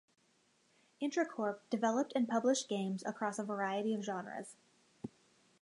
[0.99, 4.55] IntraCorp developed and published games across a variety of genres.